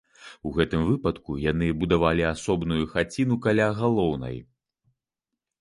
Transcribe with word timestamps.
У 0.51 0.53
гэтым 0.55 0.85
выпадку 0.91 1.35
яны 1.43 1.67
будавалі 1.83 2.25
асобную 2.31 2.81
хаціну 2.95 3.39
каля 3.47 3.71
галоўнай. 3.81 4.35